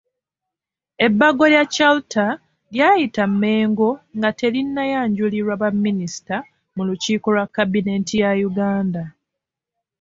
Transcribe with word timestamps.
Ebbago 1.05 1.43
lya 1.53 1.63
Chalter 1.75 2.31
lyayita 2.71 3.23
Mengo 3.41 3.89
nga 4.17 4.29
terinnayanjulirwa 4.39 5.53
baminisita 5.61 6.35
mu 6.75 6.81
lukiiko 6.89 7.27
lwa 7.35 7.45
kabinenti 7.55 8.15
ya 8.23 8.31
Uganda. 8.49 9.03